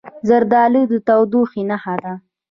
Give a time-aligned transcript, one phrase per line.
[0.27, 2.13] زردالو د تودوخې نښه ده.